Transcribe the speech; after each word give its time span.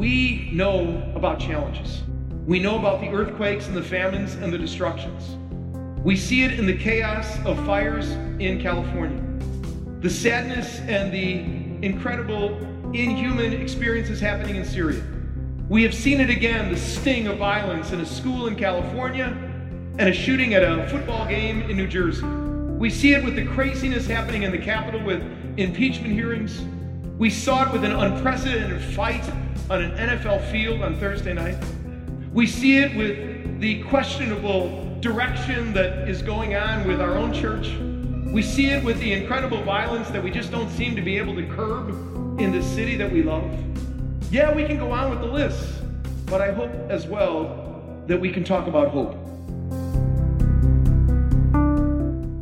We 0.00 0.48
know 0.50 1.12
about 1.14 1.40
challenges. 1.40 2.04
We 2.46 2.58
know 2.58 2.78
about 2.78 3.02
the 3.02 3.08
earthquakes 3.10 3.66
and 3.66 3.76
the 3.76 3.82
famines 3.82 4.32
and 4.32 4.50
the 4.50 4.56
destructions. 4.56 5.36
We 6.02 6.16
see 6.16 6.42
it 6.42 6.58
in 6.58 6.64
the 6.64 6.74
chaos 6.74 7.38
of 7.44 7.58
fires 7.66 8.08
in 8.40 8.62
California, 8.62 9.22
the 10.00 10.08
sadness 10.08 10.80
and 10.88 11.12
the 11.12 11.86
incredible 11.86 12.56
inhuman 12.94 13.52
experiences 13.52 14.20
happening 14.20 14.56
in 14.56 14.64
Syria. 14.64 15.02
We 15.68 15.82
have 15.82 15.92
seen 15.92 16.18
it 16.18 16.30
again 16.30 16.72
the 16.72 16.78
sting 16.78 17.26
of 17.26 17.36
violence 17.36 17.92
in 17.92 18.00
a 18.00 18.06
school 18.06 18.46
in 18.46 18.56
California 18.56 19.36
and 19.98 20.08
a 20.08 20.14
shooting 20.14 20.54
at 20.54 20.62
a 20.62 20.88
football 20.88 21.28
game 21.28 21.60
in 21.68 21.76
New 21.76 21.86
Jersey. 21.86 22.24
We 22.24 22.88
see 22.88 23.12
it 23.12 23.22
with 23.22 23.36
the 23.36 23.44
craziness 23.44 24.06
happening 24.06 24.44
in 24.44 24.50
the 24.50 24.56
Capitol 24.56 25.04
with 25.04 25.22
impeachment 25.58 26.14
hearings. 26.14 26.62
We 27.20 27.28
saw 27.28 27.66
it 27.66 27.72
with 27.72 27.84
an 27.84 27.92
unprecedented 27.92 28.80
fight 28.94 29.22
on 29.68 29.82
an 29.82 29.90
NFL 29.90 30.50
field 30.50 30.80
on 30.80 30.96
Thursday 30.96 31.34
night. 31.34 31.58
We 32.32 32.46
see 32.46 32.78
it 32.78 32.96
with 32.96 33.60
the 33.60 33.82
questionable 33.82 34.98
direction 35.00 35.74
that 35.74 36.08
is 36.08 36.22
going 36.22 36.56
on 36.56 36.88
with 36.88 36.98
our 36.98 37.18
own 37.18 37.34
church. 37.34 37.76
We 38.32 38.40
see 38.40 38.70
it 38.70 38.82
with 38.82 38.98
the 39.00 39.12
incredible 39.12 39.62
violence 39.64 40.08
that 40.08 40.24
we 40.24 40.30
just 40.30 40.50
don't 40.50 40.70
seem 40.70 40.96
to 40.96 41.02
be 41.02 41.18
able 41.18 41.34
to 41.34 41.46
curb 41.46 41.90
in 42.40 42.52
the 42.52 42.62
city 42.62 42.96
that 42.96 43.12
we 43.12 43.22
love. 43.22 43.44
Yeah, 44.32 44.54
we 44.54 44.64
can 44.64 44.78
go 44.78 44.90
on 44.90 45.10
with 45.10 45.20
the 45.20 45.26
list, 45.26 45.82
but 46.24 46.40
I 46.40 46.52
hope 46.52 46.72
as 46.88 47.06
well 47.06 48.02
that 48.06 48.18
we 48.18 48.32
can 48.32 48.44
talk 48.44 48.66
about 48.66 48.88
hope. 48.88 49.19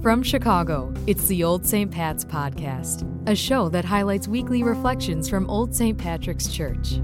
From 0.08 0.22
Chicago, 0.22 0.94
it's 1.06 1.26
the 1.26 1.44
Old 1.44 1.66
St. 1.66 1.90
Pat's 1.90 2.24
Podcast, 2.24 3.06
a 3.28 3.36
show 3.36 3.68
that 3.68 3.84
highlights 3.84 4.26
weekly 4.26 4.62
reflections 4.62 5.28
from 5.28 5.46
Old 5.50 5.74
St. 5.74 5.98
Patrick's 5.98 6.48
Church. 6.48 6.98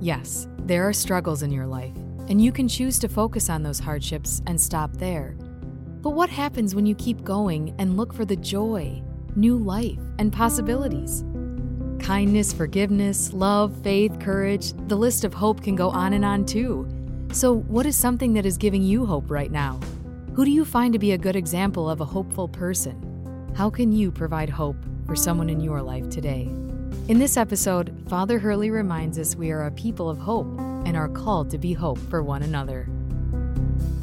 Yes, 0.00 0.48
there 0.60 0.88
are 0.88 0.94
struggles 0.94 1.42
in 1.42 1.52
your 1.52 1.66
life, 1.66 1.94
and 2.30 2.42
you 2.42 2.50
can 2.50 2.66
choose 2.66 2.98
to 3.00 3.10
focus 3.10 3.50
on 3.50 3.62
those 3.62 3.78
hardships 3.78 4.40
and 4.46 4.58
stop 4.58 4.94
there. 4.94 5.36
But 6.00 6.14
what 6.14 6.30
happens 6.30 6.74
when 6.74 6.86
you 6.86 6.94
keep 6.94 7.22
going 7.22 7.74
and 7.76 7.98
look 7.98 8.14
for 8.14 8.24
the 8.24 8.36
joy, 8.36 9.02
new 9.36 9.58
life, 9.58 10.00
and 10.18 10.32
possibilities? 10.32 11.24
kindness, 12.00 12.54
forgiveness, 12.54 13.34
love, 13.34 13.76
faith, 13.82 14.18
courage. 14.18 14.72
The 14.88 14.96
list 14.96 15.24
of 15.24 15.34
hope 15.34 15.62
can 15.62 15.76
go 15.76 15.90
on 15.90 16.14
and 16.14 16.24
on 16.24 16.46
too. 16.46 16.88
So, 17.32 17.52
what 17.52 17.84
is 17.84 17.96
something 17.96 18.32
that 18.32 18.46
is 18.46 18.56
giving 18.56 18.82
you 18.82 19.04
hope 19.04 19.30
right 19.30 19.52
now? 19.52 19.78
Who 20.34 20.46
do 20.46 20.50
you 20.50 20.64
find 20.64 20.94
to 20.94 20.98
be 20.98 21.12
a 21.12 21.18
good 21.18 21.36
example 21.36 21.90
of 21.90 22.00
a 22.00 22.06
hopeful 22.06 22.48
person? 22.48 23.52
How 23.54 23.68
can 23.68 23.92
you 23.92 24.10
provide 24.10 24.48
hope 24.48 24.78
for 25.04 25.14
someone 25.14 25.50
in 25.50 25.60
your 25.60 25.82
life 25.82 26.08
today? 26.08 26.44
In 27.08 27.18
this 27.18 27.36
episode, 27.36 27.94
Father 28.08 28.38
Hurley 28.38 28.70
reminds 28.70 29.18
us 29.18 29.36
we 29.36 29.50
are 29.50 29.66
a 29.66 29.70
people 29.70 30.08
of 30.08 30.16
hope 30.16 30.46
and 30.86 30.96
are 30.96 31.10
called 31.10 31.50
to 31.50 31.58
be 31.58 31.74
hope 31.74 31.98
for 32.08 32.22
one 32.22 32.42
another. 32.44 32.88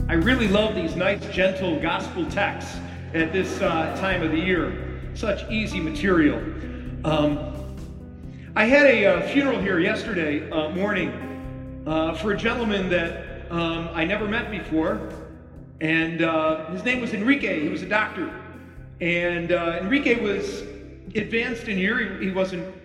I 0.08 0.14
really 0.14 0.48
love 0.48 0.76
these 0.76 0.96
nice, 0.96 1.26
gentle 1.34 1.80
gospel 1.80 2.28
texts 2.28 2.78
at 3.16 3.34
this 3.34 3.60
uh, 3.60 3.98
time 4.00 4.22
of 4.22 4.30
the 4.30 4.40
year. 4.40 5.02
Such 5.16 5.50
easy 5.50 5.80
material. 5.80 6.38
Um, 7.06 7.76
I 8.56 8.66
had 8.66 8.86
a 8.86 9.06
uh, 9.06 9.28
funeral 9.30 9.60
here 9.60 9.80
yesterday 9.80 10.48
uh, 10.52 10.70
morning 10.70 11.84
uh, 11.88 12.14
for 12.14 12.34
a 12.34 12.38
gentleman 12.38 12.88
that 12.90 13.50
um, 13.50 13.90
I 13.94 14.06
never 14.06 14.28
met 14.28 14.52
before, 14.52 15.12
and 15.82 16.22
uh, 16.22 16.66
his 16.72 16.84
name 16.84 17.02
was 17.02 17.14
Enrique. 17.14 17.62
He 17.62 17.70
was 17.70 17.82
a 17.82 17.90
doctor, 17.90 18.34
and 19.00 19.52
uh, 19.52 19.80
Enrique 19.82 20.20
was 20.22 20.62
advanced 21.16 21.68
in 21.68 21.78
years. 21.78 22.20
He, 22.20 22.28
he 22.28 22.32
wasn't 22.32 22.76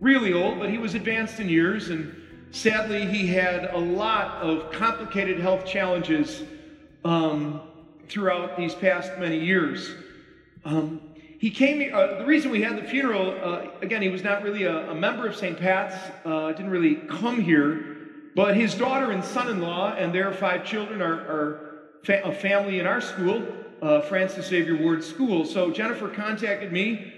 really 0.00 0.32
old, 0.32 0.58
but 0.58 0.70
he 0.70 0.78
was 0.78 0.94
advanced 0.94 1.40
in 1.40 1.48
years, 1.48 1.90
and 1.90 2.14
sadly, 2.50 3.06
he 3.06 3.26
had 3.26 3.70
a 3.74 3.78
lot 3.78 4.42
of 4.42 4.70
complicated 4.72 5.40
health 5.40 5.66
challenges 5.66 6.42
um, 7.04 7.60
throughout 8.08 8.56
these 8.56 8.74
past 8.74 9.18
many 9.18 9.38
years. 9.38 9.94
Um, 10.64 11.00
he 11.38 11.50
came, 11.50 11.94
uh, 11.94 12.18
the 12.18 12.24
reason 12.24 12.50
we 12.50 12.62
had 12.62 12.76
the 12.76 12.88
funeral, 12.88 13.36
uh, 13.42 13.68
again, 13.82 14.02
he 14.02 14.08
was 14.08 14.22
not 14.22 14.42
really 14.42 14.64
a, 14.64 14.90
a 14.90 14.94
member 14.94 15.26
of 15.26 15.36
St. 15.36 15.58
Pat's, 15.58 15.94
uh, 16.24 16.52
didn't 16.52 16.70
really 16.70 16.94
come 16.94 17.40
here, 17.40 17.96
but 18.34 18.56
his 18.56 18.74
daughter 18.74 19.10
and 19.10 19.22
son 19.22 19.48
in 19.48 19.60
law 19.60 19.92
and 19.92 20.14
their 20.14 20.32
five 20.32 20.64
children 20.64 21.02
are, 21.02 21.12
are 21.12 21.75
fa- 22.04 22.22
a 22.24 22.32
family 22.32 22.78
in 22.78 22.86
our 22.86 23.00
school, 23.00 23.46
uh, 23.82 24.00
Francis 24.02 24.46
Xavier 24.46 24.76
Ward 24.76 25.02
School. 25.04 25.44
So 25.44 25.70
Jennifer 25.70 26.08
contacted 26.08 26.72
me 26.72 27.12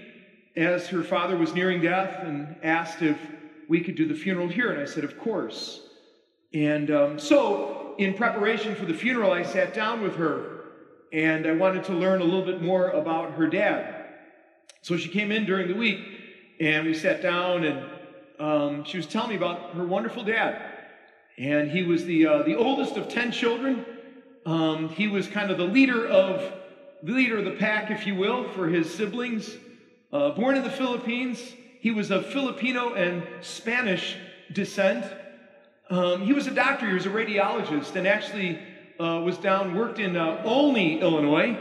as 0.55 0.87
her 0.87 1.03
father 1.03 1.37
was 1.37 1.53
nearing 1.53 1.81
death 1.81 2.23
and 2.23 2.55
asked 2.63 3.01
if 3.01 3.17
we 3.67 3.81
could 3.81 3.95
do 3.95 4.07
the 4.07 4.15
funeral 4.15 4.47
here. 4.47 4.71
And 4.71 4.81
I 4.81 4.85
said, 4.85 5.03
Of 5.03 5.17
course. 5.19 5.81
And 6.53 6.89
um, 6.89 7.19
so, 7.19 7.93
in 7.99 8.15
preparation 8.15 8.75
for 8.75 8.85
the 8.85 8.93
funeral, 8.93 9.31
I 9.31 9.43
sat 9.43 9.73
down 9.73 10.01
with 10.01 10.15
her 10.15 10.59
and 11.13 11.45
I 11.45 11.51
wanted 11.51 11.83
to 11.85 11.93
learn 11.93 12.21
a 12.21 12.23
little 12.23 12.45
bit 12.45 12.61
more 12.61 12.89
about 12.89 13.33
her 13.33 13.47
dad. 13.47 14.05
So 14.81 14.97
she 14.97 15.09
came 15.09 15.31
in 15.31 15.45
during 15.45 15.67
the 15.67 15.75
week 15.75 15.99
and 16.59 16.85
we 16.85 16.93
sat 16.93 17.21
down 17.21 17.63
and 17.63 17.85
um, 18.39 18.83
she 18.83 18.97
was 18.97 19.05
telling 19.05 19.29
me 19.29 19.35
about 19.35 19.73
her 19.73 19.83
wonderful 19.83 20.23
dad. 20.23 20.61
And 21.37 21.69
he 21.69 21.83
was 21.83 22.05
the, 22.05 22.25
uh, 22.25 22.43
the 22.43 22.55
oldest 22.55 22.97
of 22.97 23.09
10 23.09 23.31
children. 23.31 23.85
Um, 24.45 24.89
he 24.89 25.07
was 25.07 25.27
kind 25.27 25.51
of 25.51 25.57
the 25.57 25.65
leader 25.65 26.07
of 26.07 26.53
the 27.01 27.13
leader 27.13 27.37
of 27.37 27.45
the 27.45 27.51
pack, 27.51 27.91
if 27.91 28.05
you 28.05 28.15
will, 28.15 28.49
for 28.49 28.67
his 28.67 28.93
siblings. 28.93 29.55
Uh, 30.11 30.31
born 30.31 30.55
in 30.55 30.63
the 30.63 30.69
Philippines, 30.69 31.39
he 31.79 31.91
was 31.91 32.11
of 32.11 32.25
Filipino 32.25 32.93
and 32.93 33.25
Spanish 33.41 34.17
descent. 34.51 35.05
Um, 35.89 36.23
he 36.23 36.33
was 36.33 36.47
a 36.47 36.51
doctor, 36.51 36.87
he 36.87 36.93
was 36.93 37.05
a 37.05 37.09
radiologist, 37.09 37.95
and 37.95 38.07
actually 38.07 38.59
uh, 38.99 39.21
was 39.23 39.37
down, 39.37 39.75
worked 39.75 39.99
in 39.99 40.17
uh, 40.17 40.41
Olney, 40.43 40.99
Illinois, 40.99 41.57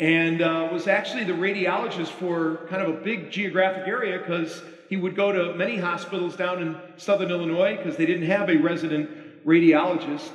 and 0.00 0.42
uh, 0.42 0.68
was 0.72 0.88
actually 0.88 1.24
the 1.24 1.32
radiologist 1.32 2.08
for 2.08 2.66
kind 2.68 2.82
of 2.82 2.88
a 2.88 3.00
big 3.00 3.30
geographic 3.30 3.86
area 3.86 4.18
because 4.18 4.62
he 4.88 4.96
would 4.96 5.14
go 5.14 5.30
to 5.30 5.54
many 5.54 5.76
hospitals 5.76 6.34
down 6.34 6.60
in 6.60 6.76
southern 6.96 7.30
Illinois 7.30 7.76
because 7.76 7.96
they 7.96 8.04
didn't 8.04 8.26
have 8.26 8.50
a 8.50 8.56
resident 8.56 9.46
radiologist. 9.46 10.32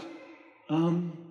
Um, 0.70 1.27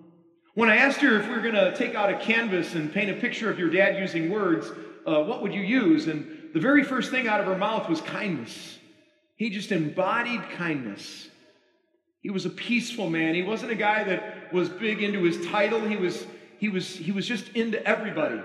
when 0.57 0.71
I 0.71 0.77
asked 0.77 1.01
her 1.01 1.19
if 1.19 1.27
we 1.27 1.35
were 1.35 1.41
going 1.41 1.53
to 1.53 1.75
take 1.77 1.93
out 1.93 2.09
a 2.09 2.17
canvas 2.17 2.73
and 2.73 2.91
paint 2.91 3.11
a 3.11 3.13
picture 3.13 3.47
of 3.47 3.59
your 3.59 3.69
dad 3.69 3.99
using 3.99 4.31
words, 4.31 4.67
uh, 5.05 5.21
what 5.21 5.43
would 5.43 5.53
you 5.53 5.61
use? 5.61 6.07
And 6.07 6.49
the 6.51 6.59
very 6.59 6.83
first 6.83 7.11
thing 7.11 7.27
out 7.27 7.39
of 7.39 7.45
her 7.45 7.55
mouth 7.55 7.87
was 7.87 8.01
kindness. 8.01 8.79
He 9.35 9.51
just 9.51 9.71
embodied 9.71 10.41
kindness. 10.55 11.29
He 12.21 12.31
was 12.31 12.47
a 12.47 12.49
peaceful 12.49 13.07
man. 13.07 13.35
He 13.35 13.43
wasn't 13.43 13.71
a 13.71 13.75
guy 13.75 14.03
that 14.05 14.51
was 14.51 14.67
big 14.67 15.03
into 15.03 15.21
his 15.21 15.45
title. 15.45 15.79
He 15.79 15.95
was 15.95 16.25
he 16.57 16.69
was, 16.69 16.87
he 16.87 17.11
was 17.11 17.27
just 17.27 17.49
into 17.49 17.85
everybody. 17.87 18.41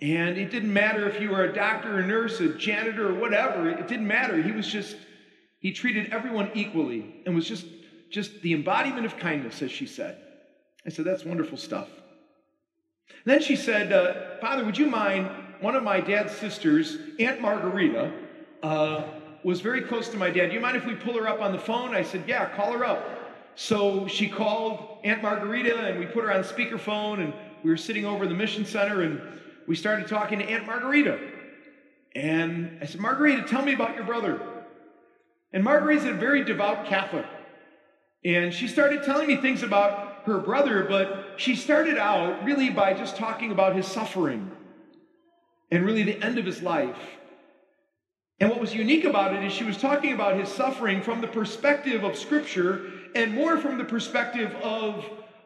And 0.00 0.36
it 0.36 0.50
didn't 0.50 0.72
matter 0.72 1.08
if 1.08 1.20
you 1.20 1.30
were 1.30 1.44
a 1.44 1.54
doctor, 1.54 2.00
a 2.00 2.04
nurse, 2.04 2.40
a 2.40 2.48
janitor, 2.54 3.10
or 3.10 3.14
whatever. 3.14 3.68
It 3.68 3.86
didn't 3.86 4.08
matter. 4.08 4.42
He 4.42 4.50
was 4.50 4.66
just, 4.66 4.96
he 5.60 5.70
treated 5.70 6.12
everyone 6.12 6.50
equally 6.54 7.22
and 7.24 7.32
was 7.32 7.46
just, 7.46 7.64
just 8.10 8.42
the 8.42 8.54
embodiment 8.54 9.06
of 9.06 9.16
kindness, 9.18 9.62
as 9.62 9.70
she 9.70 9.86
said. 9.86 10.18
I 10.86 10.90
said, 10.90 11.04
that's 11.04 11.24
wonderful 11.24 11.58
stuff. 11.58 11.88
then 13.24 13.40
she 13.40 13.56
said, 13.56 13.92
uh, 13.92 14.38
Father, 14.40 14.64
would 14.64 14.78
you 14.78 14.86
mind? 14.86 15.30
One 15.60 15.76
of 15.76 15.84
my 15.84 16.00
dad's 16.00 16.32
sisters, 16.32 16.98
Aunt 17.20 17.40
Margarita, 17.40 18.12
uh, 18.64 19.04
was 19.44 19.60
very 19.60 19.82
close 19.82 20.08
to 20.08 20.16
my 20.16 20.28
dad. 20.28 20.48
Do 20.48 20.54
you 20.54 20.60
mind 20.60 20.76
if 20.76 20.84
we 20.84 20.94
pull 20.94 21.14
her 21.14 21.28
up 21.28 21.40
on 21.40 21.52
the 21.52 21.58
phone? 21.58 21.94
I 21.94 22.02
said, 22.02 22.24
Yeah, 22.26 22.48
call 22.56 22.72
her 22.72 22.84
up. 22.84 23.22
So 23.54 24.06
she 24.06 24.28
called 24.28 24.98
Aunt 25.04 25.22
Margarita 25.22 25.76
and 25.86 25.98
we 25.98 26.06
put 26.06 26.24
her 26.24 26.32
on 26.32 26.42
speakerphone 26.42 27.22
and 27.22 27.32
we 27.62 27.70
were 27.70 27.76
sitting 27.76 28.04
over 28.04 28.24
in 28.24 28.30
the 28.30 28.36
mission 28.36 28.64
center 28.64 29.02
and 29.02 29.20
we 29.68 29.76
started 29.76 30.08
talking 30.08 30.38
to 30.38 30.44
Aunt 30.44 30.66
Margarita. 30.66 31.18
And 32.14 32.78
I 32.80 32.86
said, 32.86 33.00
Margarita, 33.00 33.42
tell 33.42 33.62
me 33.62 33.74
about 33.74 33.94
your 33.94 34.04
brother. 34.04 34.40
And 35.52 35.62
Margarita's 35.62 36.06
a 36.06 36.12
very 36.12 36.44
devout 36.44 36.86
Catholic. 36.86 37.26
And 38.24 38.52
she 38.52 38.68
started 38.68 39.02
telling 39.02 39.28
me 39.28 39.36
things 39.36 39.62
about 39.62 40.11
her 40.24 40.38
brother, 40.38 40.84
but 40.84 41.34
she 41.36 41.56
started 41.56 41.98
out 41.98 42.44
really 42.44 42.70
by 42.70 42.94
just 42.94 43.16
talking 43.16 43.50
about 43.50 43.76
his 43.76 43.86
suffering 43.86 44.50
and 45.70 45.84
really 45.84 46.02
the 46.02 46.22
end 46.22 46.38
of 46.38 46.44
his 46.44 46.62
life. 46.62 46.98
And 48.40 48.50
what 48.50 48.60
was 48.60 48.74
unique 48.74 49.04
about 49.04 49.34
it 49.34 49.44
is 49.44 49.52
she 49.52 49.64
was 49.64 49.76
talking 49.76 50.12
about 50.12 50.38
his 50.38 50.48
suffering 50.48 51.00
from 51.00 51.20
the 51.20 51.28
perspective 51.28 52.02
of 52.02 52.16
Scripture 52.16 52.90
and 53.14 53.34
more 53.34 53.56
from 53.56 53.78
the 53.78 53.84
perspective 53.84 54.52
of 54.62 55.04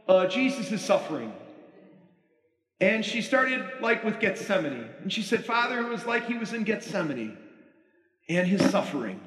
uh, 0.09 0.27
Jesus' 0.27 0.83
suffering. 0.83 1.33
And 2.81 3.05
she 3.05 3.23
started 3.23 3.65
like 3.81 4.05
with 4.05 4.21
Gethsemane. 4.21 4.89
And 5.03 5.13
she 5.13 5.23
said, 5.23 5.45
Father, 5.45 5.81
it 5.81 5.89
was 5.89 6.07
like 6.07 6.27
he 6.27 6.39
was 6.39 6.53
in 6.53 6.65
Gethsemane 6.65 7.37
and 8.29 8.47
his 8.47 8.63
suffering. 8.71 9.21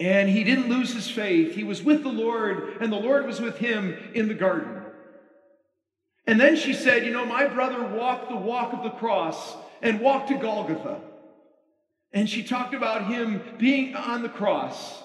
And 0.00 0.28
he 0.28 0.44
didn't 0.44 0.68
lose 0.68 0.94
his 0.94 1.10
faith. 1.10 1.54
He 1.54 1.64
was 1.64 1.82
with 1.82 2.02
the 2.02 2.08
Lord, 2.08 2.76
and 2.80 2.92
the 2.92 2.96
Lord 2.96 3.26
was 3.26 3.40
with 3.40 3.58
him 3.58 3.96
in 4.14 4.28
the 4.28 4.34
garden. 4.34 4.82
And 6.26 6.40
then 6.40 6.56
she 6.56 6.74
said, 6.74 7.04
You 7.04 7.12
know, 7.12 7.24
my 7.24 7.48
brother 7.48 7.82
walked 7.82 8.28
the 8.28 8.36
walk 8.36 8.72
of 8.72 8.84
the 8.84 8.90
cross 8.90 9.56
and 9.82 10.00
walked 10.00 10.28
to 10.28 10.36
Golgotha. 10.36 11.00
And 12.12 12.28
she 12.28 12.42
talked 12.42 12.74
about 12.74 13.06
him 13.06 13.42
being 13.58 13.94
on 13.94 14.22
the 14.22 14.28
cross. 14.28 15.02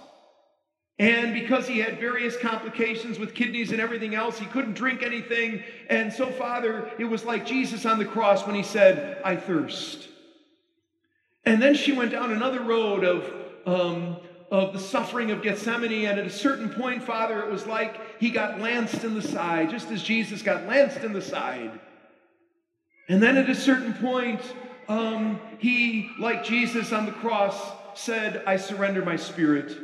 And 1.00 1.34
because 1.34 1.68
he 1.68 1.80
had 1.80 2.00
various 2.00 2.38
complications 2.38 3.18
with 3.18 3.34
kidneys 3.34 3.72
and 3.72 3.82
everything 3.82 4.14
else, 4.14 4.38
he 4.38 4.46
couldn't 4.46 4.74
drink 4.74 5.02
anything. 5.02 5.64
And 5.90 6.14
so, 6.14 6.32
Father, 6.32 6.92
it 7.00 7.06
was 7.06 7.26
like 7.26 7.46
Jesus 7.46 7.86
on 7.86 7.98
the 7.98 8.06
cross 8.06 8.46
when 8.46 8.56
he 8.56 8.64
said, 8.64 9.20
I 9.26 9.36
thirst. 9.36 10.08
And 11.46 11.62
then 11.62 11.74
she 11.76 11.94
went 11.94 12.12
down 12.12 12.32
another 12.32 12.62
road 12.62 13.04
of, 13.04 13.34
um, 13.66 14.18
of 14.54 14.72
the 14.72 14.80
suffering 14.80 15.32
of 15.32 15.42
Gethsemane. 15.42 16.06
And 16.06 16.20
at 16.20 16.28
a 16.28 16.30
certain 16.30 16.70
point, 16.70 17.02
Father, 17.02 17.40
it 17.40 17.52
was 17.52 17.66
like 17.66 18.20
he 18.22 18.30
got 18.30 18.60
lanced 18.60 19.04
in 19.04 19.16
the 19.16 19.22
side, 19.22 19.72
just 19.72 19.90
as 19.90 20.04
Jesus 20.04 20.44
got 20.44 20.68
lanced 20.68 21.00
in 21.00 21.12
the 21.12 21.24
side. 21.24 21.80
And 23.10 23.22
then 23.22 23.36
at 23.36 23.50
a 23.50 23.56
certain 23.56 23.96
point, 23.96 24.42
um, 24.88 25.42
he, 25.58 26.12
like 26.20 26.44
Jesus 26.44 26.94
on 26.94 27.08
the 27.08 27.12
cross, 27.12 27.60
said, 27.96 28.44
I 28.46 28.58
surrender 28.58 29.04
my 29.04 29.16
spirit. 29.16 29.76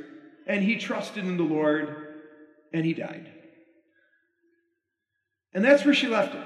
And 0.45 0.63
he 0.63 0.77
trusted 0.77 1.25
in 1.25 1.38
the 1.38 1.44
Lord 1.44 2.22
and 2.72 2.86
he 2.86 2.94
died. 2.94 3.27
And 5.51 5.65
that's 5.65 5.83
where 5.83 5.95
she 5.95 6.07
left 6.07 6.36
it. 6.36 6.44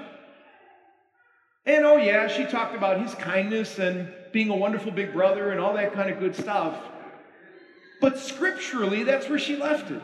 And 1.66 1.84
oh, 1.84 1.96
yeah, 1.96 2.28
she 2.28 2.46
talked 2.46 2.74
about 2.74 3.02
his 3.02 3.14
kindness 3.14 3.78
and 3.78 4.08
being 4.32 4.48
a 4.48 4.56
wonderful 4.56 4.92
big 4.92 5.12
brother 5.12 5.50
and 5.50 5.60
all 5.60 5.74
that 5.74 5.92
kind 5.92 6.08
of 6.10 6.18
good 6.18 6.34
stuff. 6.34 6.74
But 8.04 8.18
scripturally, 8.18 9.02
that's 9.02 9.30
where 9.30 9.38
she 9.38 9.56
left 9.56 9.90
it. 9.90 10.02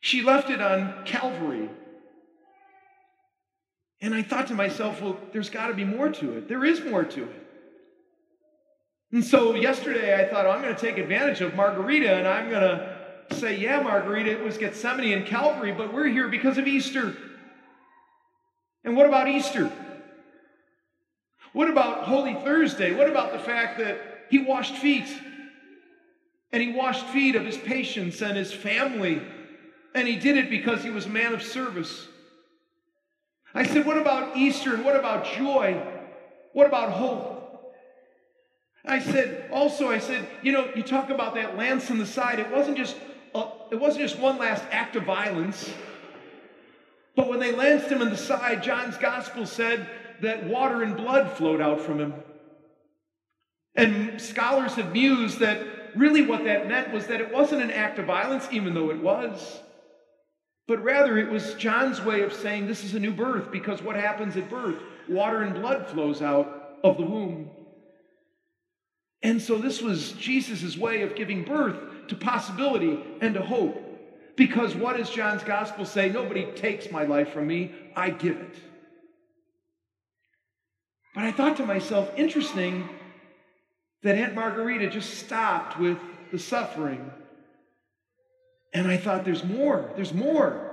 She 0.00 0.20
left 0.20 0.50
it 0.50 0.60
on 0.60 1.02
Calvary. 1.06 1.70
And 4.02 4.14
I 4.14 4.22
thought 4.22 4.48
to 4.48 4.54
myself, 4.54 5.00
well, 5.00 5.16
there's 5.32 5.48
got 5.48 5.68
to 5.68 5.74
be 5.74 5.86
more 5.86 6.10
to 6.10 6.36
it. 6.36 6.48
There 6.48 6.62
is 6.62 6.84
more 6.84 7.04
to 7.04 7.22
it. 7.22 7.46
And 9.12 9.24
so 9.24 9.54
yesterday 9.54 10.14
I 10.22 10.28
thought, 10.28 10.44
oh, 10.44 10.50
I'm 10.50 10.60
going 10.60 10.74
to 10.74 10.78
take 10.78 10.98
advantage 10.98 11.40
of 11.40 11.54
Margarita 11.54 12.12
and 12.16 12.28
I'm 12.28 12.50
going 12.50 12.60
to 12.60 13.34
say, 13.34 13.56
yeah, 13.56 13.80
Margarita, 13.80 14.30
it 14.30 14.44
was 14.44 14.58
Gethsemane 14.58 15.10
and 15.10 15.26
Calvary, 15.26 15.72
but 15.72 15.94
we're 15.94 16.08
here 16.08 16.28
because 16.28 16.58
of 16.58 16.66
Easter. 16.66 17.16
And 18.84 18.94
what 18.94 19.06
about 19.06 19.26
Easter? 19.26 19.72
What 21.54 21.70
about 21.70 22.04
Holy 22.04 22.34
Thursday? 22.34 22.92
What 22.92 23.08
about 23.08 23.32
the 23.32 23.38
fact 23.38 23.78
that 23.78 24.26
he 24.28 24.38
washed 24.38 24.74
feet? 24.74 25.08
And 26.52 26.62
he 26.62 26.72
washed 26.72 27.06
feet 27.06 27.34
of 27.34 27.44
his 27.44 27.56
patients 27.56 28.20
and 28.20 28.36
his 28.36 28.52
family. 28.52 29.22
And 29.94 30.06
he 30.06 30.16
did 30.16 30.36
it 30.36 30.50
because 30.50 30.82
he 30.82 30.90
was 30.90 31.06
a 31.06 31.10
man 31.10 31.34
of 31.34 31.42
service. 31.42 32.06
I 33.54 33.64
said, 33.64 33.86
What 33.86 33.98
about 33.98 34.36
Easter 34.36 34.74
and 34.74 34.84
what 34.84 34.96
about 34.96 35.24
joy? 35.24 35.82
What 36.52 36.66
about 36.66 36.90
hope? 36.92 37.42
I 38.84 38.98
said, 38.98 39.48
also, 39.52 39.88
I 39.90 39.98
said, 39.98 40.26
you 40.42 40.50
know, 40.50 40.68
you 40.74 40.82
talk 40.82 41.10
about 41.10 41.34
that 41.36 41.56
lance 41.56 41.88
in 41.90 41.98
the 41.98 42.06
side. 42.06 42.40
It 42.40 42.50
wasn't 42.50 42.76
just 42.76 42.96
a, 43.34 43.44
it 43.70 43.76
wasn't 43.76 44.02
just 44.02 44.18
one 44.18 44.38
last 44.38 44.64
act 44.70 44.96
of 44.96 45.04
violence. 45.04 45.72
But 47.14 47.28
when 47.28 47.38
they 47.38 47.52
lanced 47.52 47.88
him 47.88 48.02
in 48.02 48.10
the 48.10 48.16
side, 48.16 48.62
John's 48.62 48.96
gospel 48.96 49.46
said 49.46 49.88
that 50.20 50.44
water 50.44 50.82
and 50.82 50.96
blood 50.96 51.30
flowed 51.32 51.60
out 51.60 51.80
from 51.80 52.00
him. 52.00 52.14
And 53.74 54.20
scholars 54.20 54.74
have 54.74 54.92
mused 54.92 55.38
that 55.38 55.60
really 55.96 56.22
what 56.22 56.44
that 56.44 56.68
meant 56.68 56.92
was 56.92 57.06
that 57.06 57.20
it 57.20 57.32
wasn't 57.32 57.62
an 57.62 57.70
act 57.70 57.98
of 57.98 58.06
violence, 58.06 58.48
even 58.50 58.74
though 58.74 58.90
it 58.90 58.98
was. 58.98 59.60
But 60.68 60.82
rather, 60.82 61.18
it 61.18 61.30
was 61.30 61.54
John's 61.54 62.00
way 62.00 62.22
of 62.22 62.32
saying 62.32 62.66
this 62.66 62.84
is 62.84 62.94
a 62.94 63.00
new 63.00 63.12
birth 63.12 63.50
because 63.50 63.82
what 63.82 63.96
happens 63.96 64.36
at 64.36 64.48
birth? 64.48 64.80
Water 65.08 65.42
and 65.42 65.54
blood 65.54 65.88
flows 65.88 66.22
out 66.22 66.78
of 66.84 66.96
the 66.96 67.04
womb. 67.04 67.50
And 69.22 69.40
so, 69.40 69.58
this 69.58 69.80
was 69.82 70.12
Jesus' 70.12 70.76
way 70.76 71.02
of 71.02 71.14
giving 71.14 71.44
birth 71.44 72.08
to 72.08 72.16
possibility 72.16 72.98
and 73.20 73.34
to 73.34 73.42
hope. 73.42 73.78
Because 74.36 74.74
what 74.74 74.96
does 74.96 75.10
John's 75.10 75.42
gospel 75.42 75.84
say? 75.84 76.08
Nobody 76.08 76.46
takes 76.52 76.90
my 76.90 77.04
life 77.04 77.32
from 77.32 77.46
me, 77.46 77.72
I 77.94 78.10
give 78.10 78.36
it. 78.36 78.56
But 81.14 81.24
I 81.24 81.32
thought 81.32 81.58
to 81.58 81.66
myself, 81.66 82.10
interesting 82.16 82.88
that 84.02 84.16
Aunt 84.16 84.34
Margarita 84.34 84.88
just 84.90 85.18
stopped 85.18 85.78
with 85.78 85.98
the 86.30 86.38
suffering 86.38 87.10
and 88.72 88.88
I 88.88 88.96
thought, 88.96 89.24
there's 89.24 89.44
more, 89.44 89.90
there's 89.96 90.14
more. 90.14 90.70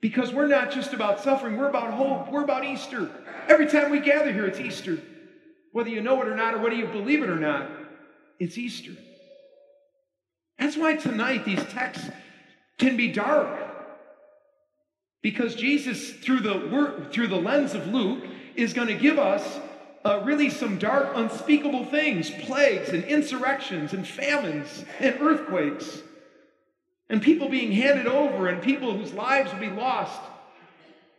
Because 0.00 0.32
we're 0.32 0.48
not 0.48 0.70
just 0.70 0.92
about 0.92 1.20
suffering, 1.20 1.56
we're 1.56 1.68
about 1.68 1.94
hope, 1.94 2.30
we're 2.30 2.44
about 2.44 2.64
Easter. 2.64 3.10
Every 3.48 3.66
time 3.66 3.90
we 3.90 4.00
gather 4.00 4.32
here, 4.32 4.46
it's 4.46 4.60
Easter. 4.60 4.98
Whether 5.72 5.90
you 5.90 6.02
know 6.02 6.20
it 6.22 6.28
or 6.28 6.36
not, 6.36 6.54
or 6.54 6.58
whether 6.58 6.74
you 6.74 6.86
believe 6.86 7.22
it 7.22 7.30
or 7.30 7.38
not, 7.38 7.70
it's 8.38 8.58
Easter. 8.58 8.92
That's 10.58 10.76
why 10.76 10.96
tonight 10.96 11.44
these 11.44 11.64
texts 11.64 12.08
can 12.78 12.96
be 12.96 13.12
dark. 13.12 13.60
Because 15.22 15.54
Jesus, 15.54 16.12
through 16.12 16.40
the 16.40 17.08
through 17.10 17.28
the 17.28 17.36
lens 17.36 17.74
of 17.74 17.86
Luke, 17.88 18.24
is 18.56 18.74
going 18.74 18.88
to 18.88 18.94
give 18.94 19.18
us 19.18 19.58
uh, 20.04 20.20
really 20.24 20.50
some 20.50 20.78
dark, 20.78 21.12
unspeakable 21.14 21.86
things 21.86 22.30
plagues 22.30 22.90
and 22.90 23.04
insurrections 23.04 23.92
and 23.92 24.06
famines 24.06 24.84
and 25.00 25.20
earthquakes 25.20 26.02
and 27.08 27.22
people 27.22 27.48
being 27.48 27.72
handed 27.72 28.06
over 28.06 28.48
and 28.48 28.62
people 28.62 28.96
whose 28.96 29.12
lives 29.12 29.52
will 29.52 29.60
be 29.60 29.70
lost 29.70 30.20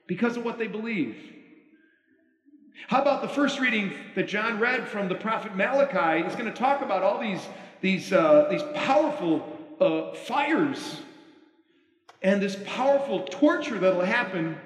because 0.08 0.38
of 0.38 0.46
what 0.46 0.58
they 0.58 0.68
believe. 0.68 1.16
How 2.88 3.02
about 3.02 3.22
the 3.22 3.30
first 3.30 3.60
reading 3.60 3.94
that 4.16 4.28
John 4.28 4.60
read 4.60 4.88
from 4.88 5.08
the 5.08 5.16
prophet 5.16 5.56
Malachi? 5.56 6.24
He's 6.24 6.36
going 6.36 6.52
to 6.52 6.58
talk 6.58 6.82
about 6.82 7.02
all 7.02 7.20
these, 7.20 7.42
these, 7.82 8.14
uh, 8.14 8.48
these 8.50 8.62
powerful 8.76 9.58
uh, 9.80 10.14
fires 10.14 11.02
and 12.22 12.42
this 12.42 12.58
powerful 12.66 13.22
torture 13.24 13.80
that'll 13.80 14.02
happen. 14.02 14.58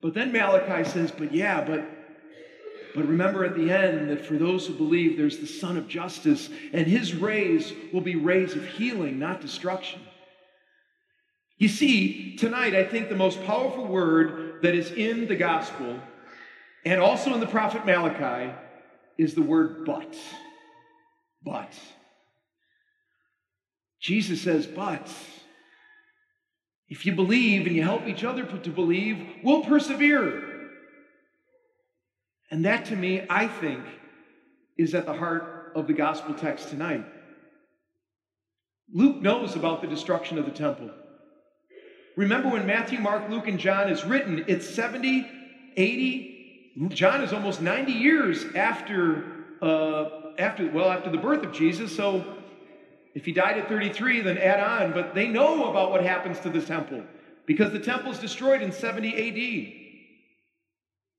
But 0.00 0.14
then 0.14 0.32
Malachi 0.32 0.88
says, 0.88 1.12
But 1.12 1.32
yeah, 1.32 1.62
but 1.62 1.84
but 2.94 3.06
remember 3.06 3.44
at 3.44 3.56
the 3.56 3.70
end 3.70 4.10
that 4.10 4.24
for 4.24 4.34
those 4.34 4.66
who 4.66 4.74
believe, 4.74 5.16
there's 5.16 5.38
the 5.38 5.46
Sun 5.46 5.76
of 5.76 5.88
Justice, 5.88 6.48
and 6.72 6.86
his 6.86 7.14
rays 7.14 7.72
will 7.92 8.00
be 8.00 8.16
rays 8.16 8.54
of 8.54 8.66
healing, 8.66 9.18
not 9.18 9.40
destruction. 9.40 10.00
You 11.58 11.68
see, 11.68 12.36
tonight, 12.36 12.74
I 12.74 12.84
think 12.84 13.08
the 13.08 13.16
most 13.16 13.44
powerful 13.44 13.86
word 13.86 14.62
that 14.62 14.74
is 14.74 14.90
in 14.92 15.28
the 15.28 15.36
gospel 15.36 16.00
and 16.84 17.00
also 17.00 17.34
in 17.34 17.40
the 17.40 17.46
prophet 17.46 17.84
Malachi 17.84 18.52
is 19.18 19.34
the 19.34 19.42
word 19.42 19.84
but. 19.84 20.16
But. 21.42 21.74
Jesus 24.00 24.40
says, 24.40 24.66
but. 24.66 25.10
If 26.88 27.06
you 27.06 27.14
believe 27.14 27.66
and 27.66 27.76
you 27.76 27.82
help 27.82 28.06
each 28.06 28.24
other 28.24 28.44
to 28.44 28.70
believe, 28.70 29.24
we'll 29.44 29.62
persevere. 29.62 30.49
And 32.50 32.64
that 32.64 32.86
to 32.86 32.96
me, 32.96 33.24
I 33.30 33.46
think, 33.46 33.84
is 34.76 34.94
at 34.94 35.06
the 35.06 35.12
heart 35.12 35.72
of 35.74 35.86
the 35.86 35.92
gospel 35.92 36.34
text 36.34 36.68
tonight. 36.68 37.04
Luke 38.92 39.22
knows 39.22 39.54
about 39.54 39.82
the 39.82 39.86
destruction 39.86 40.38
of 40.38 40.46
the 40.46 40.50
temple. 40.50 40.90
Remember 42.16 42.48
when 42.48 42.66
Matthew, 42.66 42.98
Mark, 42.98 43.30
Luke, 43.30 43.46
and 43.46 43.58
John 43.58 43.88
is 43.88 44.04
written, 44.04 44.44
it's 44.48 44.68
70, 44.68 45.26
80, 45.76 46.40
John 46.88 47.22
is 47.22 47.32
almost 47.32 47.60
90 47.60 47.92
years 47.92 48.44
after, 48.54 49.24
uh, 49.62 50.32
after, 50.38 50.70
well, 50.70 50.90
after 50.90 51.10
the 51.10 51.18
birth 51.18 51.44
of 51.44 51.52
Jesus. 51.52 51.94
So 51.94 52.36
if 53.14 53.24
he 53.24 53.32
died 53.32 53.58
at 53.58 53.68
33, 53.68 54.22
then 54.22 54.38
add 54.38 54.60
on. 54.60 54.92
But 54.92 55.14
they 55.14 55.28
know 55.28 55.70
about 55.70 55.90
what 55.90 56.02
happens 56.02 56.40
to 56.40 56.50
the 56.50 56.60
temple 56.60 57.02
because 57.46 57.72
the 57.72 57.80
temple 57.80 58.12
is 58.12 58.18
destroyed 58.18 58.62
in 58.62 58.72
70 58.72 59.08
AD. 59.08 59.79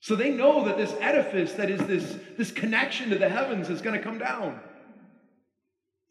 So 0.01 0.15
they 0.15 0.31
know 0.31 0.65
that 0.65 0.77
this 0.77 0.93
edifice, 0.99 1.53
that 1.53 1.69
is 1.69 1.79
this, 1.81 2.17
this 2.37 2.51
connection 2.51 3.11
to 3.11 3.19
the 3.19 3.29
heavens, 3.29 3.69
is 3.69 3.81
going 3.81 3.95
to 3.95 4.03
come 4.03 4.17
down. 4.17 4.59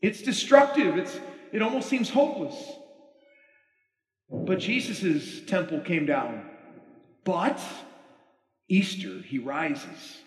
It's 0.01 0.23
destructive, 0.23 0.97
it's, 0.97 1.19
it 1.53 1.61
almost 1.61 1.89
seems 1.89 2.09
hopeless. 2.09 2.55
But 4.31 4.61
Jesus' 4.61 5.41
temple 5.45 5.81
came 5.81 6.07
down. 6.07 6.49
But 7.25 7.61
Easter, 8.69 9.21
he 9.23 9.39
rises. 9.39 10.19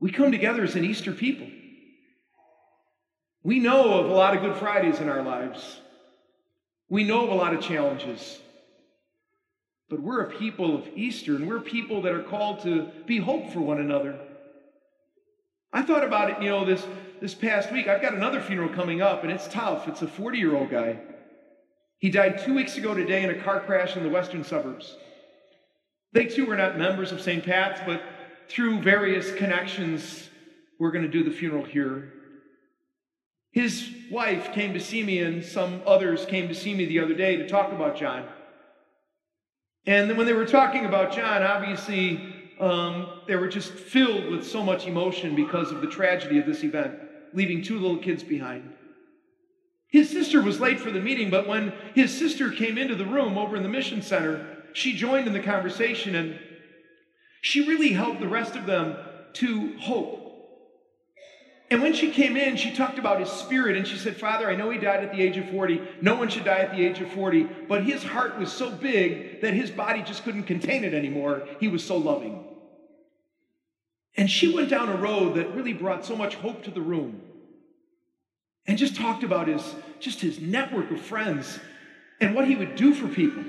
We 0.00 0.10
come 0.10 0.32
together 0.32 0.64
as 0.64 0.74
an 0.74 0.84
Easter 0.84 1.12
people. 1.12 1.46
We 3.44 3.60
know 3.60 4.00
of 4.00 4.10
a 4.10 4.14
lot 4.14 4.34
of 4.34 4.42
Good 4.42 4.56
Fridays 4.56 4.98
in 4.98 5.08
our 5.08 5.22
lives. 5.22 5.80
We 6.88 7.04
know 7.04 7.24
of 7.24 7.30
a 7.30 7.34
lot 7.34 7.54
of 7.54 7.60
challenges. 7.60 8.40
But 9.88 10.00
we're 10.00 10.22
a 10.22 10.30
people 10.30 10.74
of 10.74 10.88
Easter, 10.94 11.36
and 11.36 11.46
we're 11.46 11.60
people 11.60 12.02
that 12.02 12.12
are 12.12 12.22
called 12.22 12.60
to 12.62 12.88
be 13.06 13.18
hope 13.18 13.52
for 13.52 13.60
one 13.60 13.78
another. 13.78 14.18
I 15.72 15.82
thought 15.82 16.04
about 16.04 16.30
it, 16.30 16.42
you 16.42 16.48
know, 16.48 16.64
this, 16.64 16.86
this 17.20 17.34
past 17.34 17.72
week. 17.72 17.88
I've 17.88 18.00
got 18.00 18.14
another 18.14 18.40
funeral 18.40 18.68
coming 18.70 19.02
up, 19.02 19.24
and 19.24 19.32
it's 19.32 19.48
tough. 19.48 19.88
It's 19.88 20.02
a 20.02 20.08
40 20.08 20.38
year 20.38 20.56
old 20.56 20.70
guy. 20.70 20.98
He 21.98 22.10
died 22.10 22.42
two 22.44 22.54
weeks 22.54 22.76
ago 22.76 22.94
today 22.94 23.22
in 23.22 23.30
a 23.30 23.42
car 23.42 23.60
crash 23.60 23.96
in 23.96 24.02
the 24.02 24.08
western 24.08 24.44
suburbs. 24.44 24.96
They 26.12 26.26
too 26.26 26.46
were 26.46 26.56
not 26.56 26.78
members 26.78 27.12
of 27.12 27.20
St. 27.20 27.44
Pat's, 27.44 27.80
but 27.84 28.02
through 28.48 28.82
various 28.82 29.34
connections, 29.34 30.28
we're 30.78 30.92
going 30.92 31.04
to 31.04 31.10
do 31.10 31.24
the 31.24 31.30
funeral 31.30 31.64
here. 31.64 32.12
His 33.50 33.88
wife 34.10 34.52
came 34.52 34.74
to 34.74 34.80
see 34.80 35.02
me, 35.02 35.20
and 35.20 35.44
some 35.44 35.82
others 35.86 36.24
came 36.26 36.48
to 36.48 36.54
see 36.54 36.74
me 36.74 36.84
the 36.86 37.00
other 37.00 37.14
day 37.14 37.36
to 37.36 37.48
talk 37.48 37.72
about 37.72 37.96
John. 37.96 38.26
And 39.86 40.16
when 40.16 40.26
they 40.26 40.32
were 40.32 40.46
talking 40.46 40.86
about 40.86 41.12
John, 41.12 41.42
obviously 41.42 42.34
um, 42.58 43.20
they 43.26 43.36
were 43.36 43.48
just 43.48 43.72
filled 43.72 44.30
with 44.30 44.46
so 44.46 44.62
much 44.62 44.86
emotion 44.86 45.34
because 45.34 45.70
of 45.70 45.80
the 45.80 45.86
tragedy 45.86 46.38
of 46.38 46.46
this 46.46 46.62
event, 46.64 46.94
leaving 47.32 47.62
two 47.62 47.78
little 47.78 47.98
kids 47.98 48.22
behind. 48.22 48.72
His 49.88 50.10
sister 50.10 50.42
was 50.42 50.58
late 50.60 50.80
for 50.80 50.90
the 50.90 51.00
meeting, 51.00 51.30
but 51.30 51.46
when 51.46 51.72
his 51.94 52.16
sister 52.16 52.50
came 52.50 52.78
into 52.78 52.94
the 52.94 53.04
room 53.04 53.38
over 53.38 53.56
in 53.56 53.62
the 53.62 53.68
mission 53.68 54.02
center, 54.02 54.64
she 54.72 54.96
joined 54.96 55.26
in 55.26 55.32
the 55.32 55.40
conversation 55.40 56.16
and 56.16 56.38
she 57.42 57.68
really 57.68 57.92
helped 57.92 58.20
the 58.20 58.28
rest 58.28 58.56
of 58.56 58.66
them 58.66 58.96
to 59.34 59.76
hope. 59.78 60.23
And 61.70 61.82
when 61.82 61.94
she 61.94 62.10
came 62.10 62.36
in, 62.36 62.56
she 62.56 62.74
talked 62.74 62.98
about 62.98 63.20
his 63.20 63.30
spirit 63.30 63.76
and 63.76 63.86
she 63.86 63.96
said, 63.96 64.16
Father, 64.16 64.48
I 64.48 64.54
know 64.54 64.70
he 64.70 64.78
died 64.78 65.02
at 65.02 65.12
the 65.12 65.22
age 65.22 65.36
of 65.38 65.48
40. 65.50 65.80
No 66.02 66.14
one 66.14 66.28
should 66.28 66.44
die 66.44 66.58
at 66.58 66.70
the 66.72 66.84
age 66.84 67.00
of 67.00 67.10
40. 67.12 67.44
But 67.68 67.84
his 67.84 68.02
heart 68.02 68.38
was 68.38 68.52
so 68.52 68.70
big 68.70 69.40
that 69.40 69.54
his 69.54 69.70
body 69.70 70.02
just 70.02 70.24
couldn't 70.24 70.44
contain 70.44 70.84
it 70.84 70.94
anymore. 70.94 71.48
He 71.60 71.68
was 71.68 71.82
so 71.82 71.96
loving. 71.96 72.44
And 74.16 74.30
she 74.30 74.54
went 74.54 74.68
down 74.68 74.88
a 74.88 74.96
road 74.96 75.36
that 75.36 75.54
really 75.54 75.72
brought 75.72 76.04
so 76.04 76.14
much 76.14 76.36
hope 76.36 76.62
to 76.64 76.70
the 76.70 76.80
room 76.80 77.22
and 78.66 78.78
just 78.78 78.96
talked 78.96 79.24
about 79.24 79.48
his 79.48 79.74
just 79.98 80.20
his 80.20 80.40
network 80.40 80.90
of 80.90 81.00
friends 81.00 81.58
and 82.20 82.34
what 82.34 82.46
he 82.46 82.56
would 82.56 82.76
do 82.76 82.94
for 82.94 83.08
people 83.08 83.42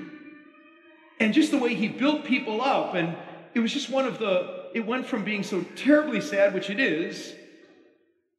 and 1.20 1.32
just 1.32 1.50
the 1.50 1.58
way 1.58 1.74
he 1.74 1.88
built 1.88 2.24
people 2.24 2.60
up 2.60 2.94
and 2.94 3.16
it 3.54 3.60
was 3.60 3.72
just 3.72 3.90
one 3.90 4.04
of 4.04 4.18
the 4.18 4.68
it 4.74 4.86
went 4.86 5.06
from 5.06 5.24
being 5.24 5.42
so 5.42 5.62
terribly 5.74 6.20
sad 6.20 6.52
which 6.52 6.70
it 6.70 6.80
is 6.80 7.34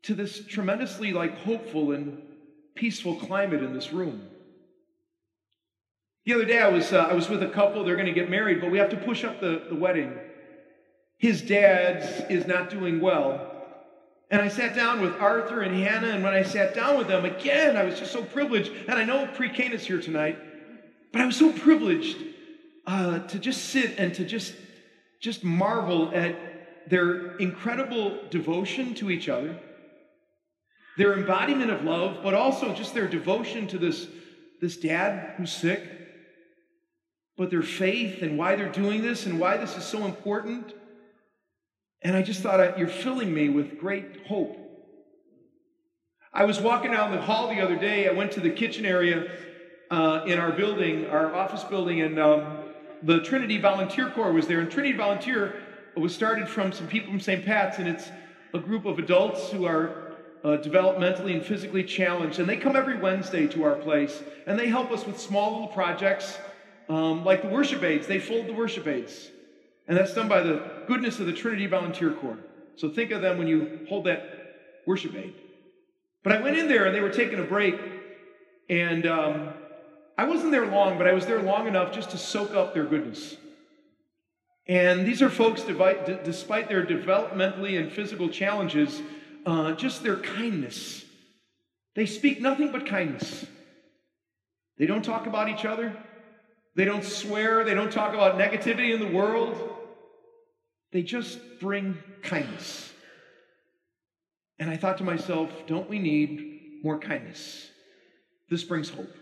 to 0.07 0.15
this 0.15 0.45
tremendously 0.45 1.11
like 1.11 1.37
hopeful 1.39 1.91
and 1.91 2.21
peaceful 2.75 3.15
climate 3.15 3.61
in 3.61 3.73
this 3.73 3.91
room. 3.91 4.29
The 6.25 6.33
other 6.33 6.45
day 6.45 6.59
I 6.59 6.69
was 6.69 6.93
uh, 6.93 7.07
I 7.11 7.13
was 7.13 7.27
with 7.27 7.43
a 7.43 7.49
couple. 7.49 7.83
They're 7.83 7.95
going 7.95 8.07
to 8.07 8.13
get 8.13 8.29
married, 8.29 8.61
but 8.61 8.71
we 8.71 8.77
have 8.77 8.89
to 8.91 8.97
push 8.97 9.25
up 9.25 9.41
the, 9.41 9.63
the 9.67 9.75
wedding. 9.75 10.17
His 11.17 11.41
dad 11.41 12.27
is 12.29 12.47
not 12.47 12.69
doing 12.69 13.01
well. 13.01 13.51
And 14.31 14.41
I 14.41 14.47
sat 14.47 14.75
down 14.75 15.01
with 15.01 15.13
Arthur 15.19 15.61
and 15.61 15.75
Hannah, 15.75 16.09
and 16.09 16.23
when 16.23 16.33
I 16.33 16.43
sat 16.43 16.73
down 16.73 16.97
with 16.97 17.07
them, 17.07 17.25
again, 17.25 17.75
I 17.75 17.83
was 17.83 17.99
just 17.99 18.11
so 18.11 18.23
privileged. 18.23 18.71
And 18.87 18.99
I 18.99 19.03
know 19.03 19.27
Pre-Cana 19.33 19.75
is 19.75 19.85
here 19.85 20.01
tonight, 20.01 20.37
but 21.11 21.21
I 21.21 21.25
was 21.25 21.37
so 21.37 21.51
privileged 21.51 22.17
uh, 22.85 23.19
to 23.19 23.39
just 23.39 23.65
sit 23.69 23.97
and 23.97 24.13
to 24.15 24.25
just, 24.25 24.53
just 25.21 25.45
marvel 25.45 26.11
at 26.13 26.89
their 26.89 27.37
incredible 27.37 28.19
devotion 28.29 28.93
to 28.95 29.09
each 29.09 29.29
other, 29.29 29.57
their 30.97 31.13
embodiment 31.13 31.69
of 31.69 31.83
love, 31.83 32.19
but 32.23 32.33
also 32.33 32.73
just 32.73 32.93
their 32.93 33.07
devotion 33.07 33.67
to 33.67 33.77
this, 33.77 34.07
this 34.59 34.75
dad 34.77 35.35
who's 35.37 35.53
sick, 35.53 35.87
but 37.37 37.51
their 37.51 37.61
faith 37.61 38.23
and 38.23 38.37
why 38.37 38.55
they're 38.55 38.71
doing 38.71 39.03
this 39.03 39.27
and 39.27 39.39
why 39.39 39.57
this 39.57 39.77
is 39.77 39.85
so 39.85 40.05
important. 40.05 40.73
And 42.01 42.17
I 42.17 42.23
just 42.23 42.41
thought, 42.41 42.79
you're 42.79 42.87
filling 42.87 43.31
me 43.31 43.47
with 43.47 43.79
great 43.79 44.25
hope. 44.27 44.57
I 46.33 46.45
was 46.45 46.59
walking 46.59 46.91
down 46.91 47.11
the 47.11 47.21
hall 47.21 47.47
the 47.49 47.61
other 47.61 47.75
day. 47.75 48.09
I 48.09 48.11
went 48.11 48.31
to 48.33 48.39
the 48.39 48.49
kitchen 48.49 48.85
area 48.85 49.31
uh, 49.91 50.23
in 50.25 50.39
our 50.39 50.51
building, 50.51 51.05
our 51.07 51.33
office 51.33 51.63
building, 51.63 52.01
and 52.01 52.19
um, 52.19 52.57
the 53.03 53.21
Trinity 53.21 53.59
Volunteer 53.59 54.09
Corps 54.09 54.33
was 54.33 54.47
there. 54.47 54.59
And 54.59 54.69
Trinity 54.69 54.97
Volunteer 54.97 55.61
was 55.95 56.13
started 56.13 56.49
from 56.49 56.71
some 56.71 56.87
people 56.87 57.11
from 57.11 57.19
St. 57.19 57.45
Pat's, 57.45 57.77
and 57.77 57.87
it's 57.87 58.09
a 58.53 58.59
group 58.59 58.85
of 58.85 58.97
adults 58.97 59.49
who 59.51 59.65
are 59.65 60.06
uh, 60.43 60.57
developmentally 60.57 61.33
and 61.33 61.45
physically 61.45 61.83
challenged. 61.83 62.39
And 62.39 62.47
they 62.47 62.57
come 62.57 62.75
every 62.75 62.99
Wednesday 62.99 63.47
to 63.47 63.63
our 63.63 63.75
place 63.75 64.23
and 64.45 64.57
they 64.57 64.67
help 64.67 64.91
us 64.91 65.05
with 65.05 65.19
small 65.19 65.51
little 65.53 65.67
projects 65.67 66.37
um, 66.89 67.25
like 67.25 67.41
the 67.41 67.49
worship 67.49 67.83
aids. 67.83 68.07
They 68.07 68.19
fold 68.19 68.47
the 68.47 68.53
worship 68.53 68.87
aids. 68.87 69.29
And 69.87 69.97
that's 69.97 70.13
done 70.13 70.27
by 70.27 70.41
the 70.41 70.61
goodness 70.87 71.19
of 71.19 71.25
the 71.25 71.33
Trinity 71.33 71.65
Volunteer 71.65 72.11
Corps. 72.11 72.39
So 72.75 72.89
think 72.89 73.11
of 73.11 73.21
them 73.21 73.37
when 73.37 73.47
you 73.47 73.85
hold 73.89 74.05
that 74.05 74.81
worship 74.85 75.15
aid. 75.15 75.33
But 76.23 76.33
I 76.33 76.41
went 76.41 76.57
in 76.57 76.67
there 76.67 76.85
and 76.85 76.95
they 76.95 76.99
were 76.99 77.09
taking 77.09 77.39
a 77.39 77.43
break. 77.43 77.75
And 78.69 79.05
um, 79.05 79.53
I 80.17 80.25
wasn't 80.25 80.51
there 80.51 80.65
long, 80.65 80.97
but 80.97 81.07
I 81.07 81.13
was 81.13 81.25
there 81.25 81.41
long 81.41 81.67
enough 81.67 81.93
just 81.93 82.09
to 82.11 82.17
soak 82.17 82.53
up 82.53 82.73
their 82.73 82.85
goodness. 82.85 83.37
And 84.67 85.07
these 85.07 85.21
are 85.21 85.29
folks, 85.29 85.63
despite 85.63 86.67
their 86.67 86.85
developmentally 86.85 87.79
and 87.79 87.89
physical 87.91 88.27
challenges, 88.27 89.01
uh, 89.47 89.71
just 89.71 90.03
their 90.03 90.17
kindness. 90.17 91.05
They 91.95 92.05
speak 92.05 92.41
nothing 92.41 92.71
but 92.71 92.85
kindness. 92.85 93.45
They 94.77 94.85
don't 94.85 95.03
talk 95.03 95.25
about 95.25 95.49
each 95.49 95.65
other. 95.65 95.95
They 96.75 96.85
don't 96.85 97.03
swear. 97.03 97.63
They 97.63 97.73
don't 97.73 97.91
talk 97.91 98.13
about 98.13 98.37
negativity 98.37 98.93
in 98.93 98.99
the 98.99 99.07
world. 99.07 99.57
They 100.91 101.01
just 101.01 101.39
bring 101.59 101.97
kindness. 102.21 102.91
And 104.59 104.69
I 104.69 104.75
thought 104.75 104.97
to 104.97 105.03
myself, 105.03 105.49
don't 105.65 105.89
we 105.89 105.97
need 105.97 106.81
more 106.83 106.99
kindness? 106.99 107.69
This 108.49 108.63
brings 108.63 108.89
hope. 108.89 109.13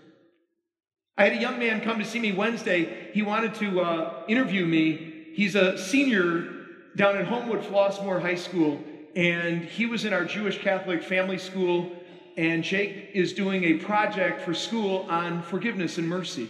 I 1.18 1.26
had 1.26 1.34
a 1.34 1.42
young 1.42 1.60
man 1.60 1.82
come 1.82 2.00
to 2.00 2.06
see 2.06 2.20
me 2.20 2.32
Wednesday. 2.32 3.12
He 3.14 3.22
wanted 3.22 3.54
to 3.56 3.80
uh, 3.80 4.24
interview 4.28 4.66
me. 4.66 5.32
He's 5.34 5.56
a 5.56 5.78
senior 5.78 6.50
down 6.96 7.16
at 7.16 7.26
Homewood 7.26 7.62
Flossmoor 7.62 8.22
High 8.22 8.36
School, 8.36 8.80
and 9.16 9.64
he 9.64 9.86
was 9.86 10.04
in 10.04 10.14
our 10.14 10.26
Jewish 10.26 10.62
Catholic 10.62 11.02
family 11.02 11.38
school. 11.38 11.92
And 12.38 12.64
Jake 12.64 13.12
is 13.14 13.32
doing 13.32 13.64
a 13.64 13.74
project 13.76 14.42
for 14.42 14.54
school 14.54 15.06
on 15.10 15.42
forgiveness 15.42 15.98
and 15.98 16.08
mercy 16.08 16.50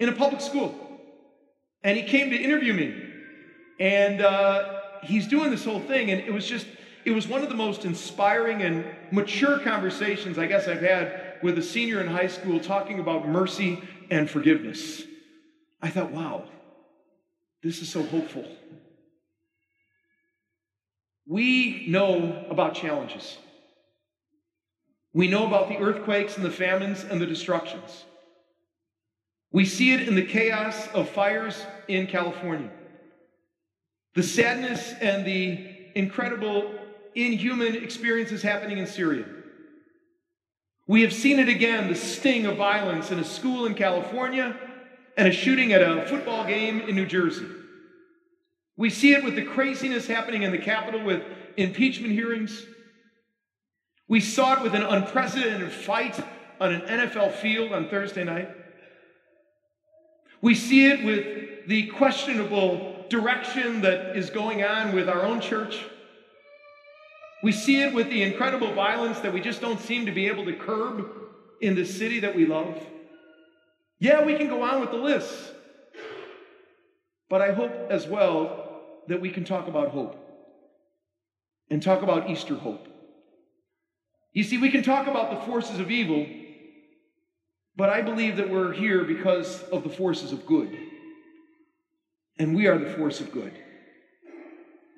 in 0.00 0.08
a 0.08 0.12
public 0.12 0.40
school. 0.40 0.74
And 1.84 1.96
he 1.96 2.02
came 2.02 2.30
to 2.30 2.36
interview 2.36 2.72
me. 2.72 2.94
And 3.78 4.20
uh, 4.20 4.80
he's 5.04 5.28
doing 5.28 5.50
this 5.50 5.64
whole 5.64 5.80
thing. 5.80 6.10
And 6.10 6.20
it 6.20 6.32
was 6.32 6.48
just, 6.48 6.66
it 7.04 7.12
was 7.12 7.28
one 7.28 7.44
of 7.44 7.48
the 7.48 7.54
most 7.54 7.84
inspiring 7.84 8.62
and 8.62 8.84
mature 9.12 9.60
conversations 9.60 10.36
I 10.36 10.46
guess 10.46 10.66
I've 10.66 10.82
had 10.82 11.38
with 11.44 11.58
a 11.58 11.62
senior 11.62 12.00
in 12.00 12.08
high 12.08 12.28
school 12.28 12.58
talking 12.58 12.98
about 12.98 13.28
mercy 13.28 13.80
and 14.10 14.28
forgiveness. 14.28 15.02
I 15.80 15.90
thought, 15.90 16.10
wow, 16.10 16.44
this 17.62 17.82
is 17.82 17.88
so 17.88 18.02
hopeful. 18.02 18.46
We 21.26 21.86
know 21.88 22.44
about 22.50 22.74
challenges. 22.74 23.38
We 25.14 25.28
know 25.28 25.46
about 25.46 25.68
the 25.68 25.76
earthquakes 25.76 26.36
and 26.36 26.44
the 26.44 26.50
famines 26.50 27.04
and 27.04 27.20
the 27.20 27.26
destructions. 27.26 28.04
We 29.52 29.66
see 29.66 29.92
it 29.92 30.08
in 30.08 30.14
the 30.14 30.24
chaos 30.24 30.88
of 30.94 31.10
fires 31.10 31.66
in 31.86 32.06
California, 32.06 32.70
the 34.14 34.22
sadness 34.22 34.94
and 35.00 35.26
the 35.26 35.72
incredible 35.94 36.74
inhuman 37.14 37.76
experiences 37.76 38.40
happening 38.40 38.78
in 38.78 38.86
Syria. 38.86 39.26
We 40.86 41.02
have 41.02 41.12
seen 41.12 41.38
it 41.38 41.48
again 41.48 41.88
the 41.88 41.94
sting 41.94 42.46
of 42.46 42.56
violence 42.56 43.10
in 43.10 43.18
a 43.18 43.24
school 43.24 43.66
in 43.66 43.74
California 43.74 44.56
and 45.16 45.28
a 45.28 45.32
shooting 45.32 45.72
at 45.72 45.82
a 45.82 46.06
football 46.06 46.46
game 46.46 46.80
in 46.80 46.96
New 46.96 47.06
Jersey. 47.06 47.46
We 48.76 48.90
see 48.90 49.12
it 49.12 49.22
with 49.22 49.36
the 49.36 49.44
craziness 49.44 50.06
happening 50.06 50.42
in 50.42 50.50
the 50.50 50.58
Capitol 50.58 51.04
with 51.04 51.22
impeachment 51.56 52.12
hearings. 52.12 52.64
We 54.08 54.20
saw 54.20 54.54
it 54.54 54.62
with 54.62 54.74
an 54.74 54.82
unprecedented 54.82 55.70
fight 55.72 56.18
on 56.60 56.72
an 56.72 56.80
NFL 56.82 57.34
field 57.34 57.72
on 57.72 57.88
Thursday 57.88 58.24
night. 58.24 58.48
We 60.40 60.54
see 60.54 60.86
it 60.86 61.04
with 61.04 61.68
the 61.68 61.86
questionable 61.88 63.04
direction 63.08 63.82
that 63.82 64.16
is 64.16 64.30
going 64.30 64.64
on 64.64 64.94
with 64.94 65.08
our 65.08 65.22
own 65.22 65.40
church. 65.40 65.84
We 67.42 67.52
see 67.52 67.82
it 67.82 67.92
with 67.92 68.08
the 68.08 68.22
incredible 68.22 68.72
violence 68.72 69.20
that 69.20 69.32
we 69.32 69.40
just 69.40 69.60
don't 69.60 69.80
seem 69.80 70.06
to 70.06 70.12
be 70.12 70.28
able 70.28 70.44
to 70.46 70.54
curb 70.54 71.08
in 71.60 71.74
the 71.74 71.84
city 71.84 72.20
that 72.20 72.34
we 72.34 72.46
love. 72.46 72.80
Yeah, 73.98 74.24
we 74.24 74.36
can 74.36 74.48
go 74.48 74.62
on 74.62 74.80
with 74.80 74.90
the 74.90 74.96
list. 74.96 75.52
But 77.28 77.40
I 77.40 77.52
hope 77.52 77.72
as 77.90 78.06
well 78.06 78.61
that 79.08 79.20
we 79.20 79.30
can 79.30 79.44
talk 79.44 79.68
about 79.68 79.90
hope 79.90 80.16
and 81.70 81.82
talk 81.82 82.02
about 82.02 82.30
Easter 82.30 82.54
hope. 82.54 82.86
You 84.32 84.44
see, 84.44 84.58
we 84.58 84.70
can 84.70 84.82
talk 84.82 85.06
about 85.06 85.30
the 85.30 85.46
forces 85.46 85.78
of 85.78 85.90
evil, 85.90 86.26
but 87.76 87.90
I 87.90 88.02
believe 88.02 88.36
that 88.36 88.50
we're 88.50 88.72
here 88.72 89.04
because 89.04 89.62
of 89.64 89.82
the 89.82 89.90
forces 89.90 90.32
of 90.32 90.46
good. 90.46 90.76
And 92.38 92.54
we 92.54 92.66
are 92.66 92.78
the 92.78 92.90
force 92.94 93.20
of 93.20 93.30
good. 93.30 93.52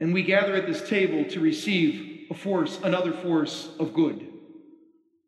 And 0.00 0.14
we 0.14 0.22
gather 0.22 0.54
at 0.54 0.66
this 0.66 0.88
table 0.88 1.24
to 1.30 1.40
receive 1.40 2.26
a 2.30 2.34
force, 2.34 2.78
another 2.82 3.12
force 3.12 3.68
of 3.78 3.94
good, 3.94 4.26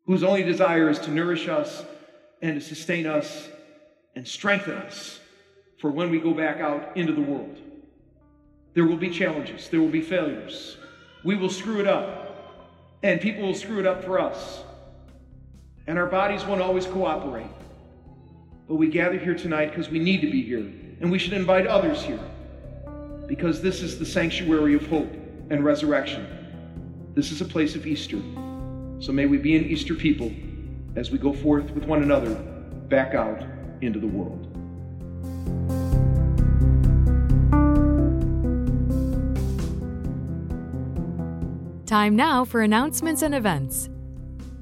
whose 0.05 0.23
only 0.23 0.43
desire 0.43 0.89
is 0.89 0.99
to 0.99 1.11
nourish 1.11 1.47
us 1.47 1.83
and 2.41 2.59
to 2.59 2.65
sustain 2.65 3.05
us 3.05 3.49
and 4.15 4.27
strengthen 4.27 4.73
us 4.73 5.19
for 5.79 5.91
when 5.91 6.09
we 6.09 6.19
go 6.19 6.33
back 6.33 6.59
out 6.59 6.95
into 6.97 7.13
the 7.13 7.21
world. 7.21 7.57
There 8.77 8.85
will 8.85 8.95
be 8.95 9.09
challenges, 9.09 9.69
there 9.69 9.81
will 9.81 9.89
be 9.89 10.01
failures. 10.01 10.77
we 11.23 11.35
will 11.35 11.49
screw 11.49 11.79
it 11.79 11.87
up, 11.87 12.69
and 13.01 13.19
people 13.19 13.41
will 13.41 13.55
screw 13.55 13.79
it 13.79 13.87
up 13.87 14.03
for 14.03 14.19
us. 14.19 14.61
And 15.87 15.97
our 15.97 16.05
bodies 16.05 16.45
won't 16.45 16.61
always 16.61 16.85
cooperate. 16.85 17.49
But 18.67 18.75
we 18.75 18.87
gather 18.89 19.17
here 19.17 19.33
tonight 19.33 19.71
because 19.71 19.89
we 19.89 19.97
need 19.97 20.21
to 20.21 20.29
be 20.29 20.43
here, 20.43 20.71
and 21.01 21.11
we 21.11 21.17
should 21.17 21.33
invite 21.33 21.65
others 21.65 22.03
here 22.03 22.19
because 23.25 23.63
this 23.63 23.81
is 23.81 23.97
the 23.97 24.05
sanctuary 24.05 24.75
of 24.75 24.85
hope 24.85 25.11
and 25.49 25.65
resurrection. 25.65 26.27
This 27.15 27.31
is 27.31 27.41
a 27.41 27.45
place 27.45 27.73
of 27.73 27.87
Easter. 27.87 28.21
So 28.99 29.11
may 29.11 29.25
we 29.25 29.39
be 29.39 29.55
an 29.55 29.65
Easter 29.65 29.95
people 29.95 30.31
as 30.95 31.09
we 31.09 31.17
go 31.17 31.33
forth 31.33 31.71
with 31.71 31.85
one 31.85 32.03
another 32.03 32.35
back 32.89 33.15
out 33.15 33.41
into 33.81 33.97
the 33.99 34.05
world. 34.05 34.66
Time 41.87 42.17
now 42.17 42.43
for 42.43 42.63
announcements 42.63 43.21
and 43.21 43.33
events. 43.33 43.89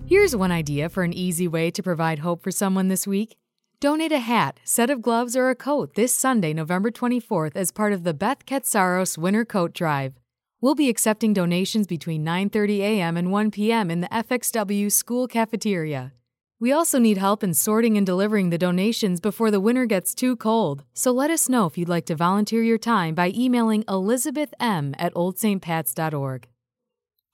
Here's 0.06 0.36
one 0.36 0.52
idea 0.52 0.90
for 0.90 1.02
an 1.02 1.12
easy 1.12 1.48
way 1.48 1.72
to 1.72 1.82
provide 1.82 2.20
hope 2.20 2.44
for 2.44 2.52
someone 2.52 2.88
this 2.88 3.08
week. 3.08 3.36
Donate 3.80 4.12
a 4.12 4.20
hat, 4.20 4.60
set 4.64 4.92
of 4.92 5.02
gloves, 5.02 5.36
or 5.36 5.50
a 5.50 5.56
coat 5.56 5.96
this 5.96 6.16
Sunday, 6.16 6.54
November 6.54 6.92
24th 6.92 7.56
as 7.56 7.72
part 7.72 7.94
of 7.94 8.04
the 8.04 8.14
Beth 8.14 8.46
Katsaros 8.46 9.18
Winter 9.18 9.44
Coat 9.44 9.74
Drive. 9.74 10.14
We'll 10.62 10.76
be 10.76 10.88
accepting 10.88 11.34
donations 11.34 11.88
between 11.88 12.24
9:30 12.24 12.78
a.m. 12.82 13.18
and 13.18 13.32
1 13.32 13.50
p.m. 13.50 13.90
in 13.90 14.02
the 14.02 14.10
FXW 14.10 14.92
school 14.92 15.28
cafeteria. 15.28 16.14
We 16.60 16.72
also 16.72 17.00
need 17.00 17.18
help 17.18 17.44
in 17.44 17.56
sorting 17.56 17.98
and 17.98 18.06
delivering 18.06 18.52
the 18.52 18.60
donations 18.60 19.20
before 19.20 19.50
the 19.50 19.60
winter 19.60 19.88
gets 19.88 20.14
too 20.14 20.36
cold, 20.36 20.84
so 20.94 21.12
let 21.12 21.32
us 21.32 21.50
know 21.50 21.66
if 21.66 21.76
you'd 21.76 21.90
like 21.90 22.06
to 22.06 22.16
volunteer 22.16 22.62
your 22.62 22.78
time 22.78 23.16
by 23.16 23.34
emailing 23.36 23.84
elizabeth 23.90 24.54
m 24.60 24.94
at 25.00 25.12
oldstpats.org. 25.16 26.48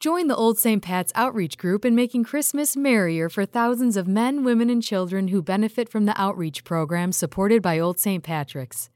Join 0.02 0.26
the 0.26 0.36
Old 0.36 0.58
St. 0.58 0.82
Pat's 0.82 1.12
outreach 1.14 1.60
group 1.60 1.86
in 1.86 1.94
making 1.94 2.24
Christmas 2.24 2.76
merrier 2.76 3.30
for 3.30 3.46
thousands 3.46 3.96
of 3.96 4.08
men, 4.08 4.44
women, 4.44 4.68
and 4.68 4.82
children 4.82 5.28
who 5.28 5.44
benefit 5.44 5.88
from 5.90 6.06
the 6.06 6.20
outreach 6.20 6.64
program 6.64 7.12
supported 7.12 7.62
by 7.62 7.78
Old 7.78 8.00
St. 8.00 8.24
Patrick's. 8.24 8.90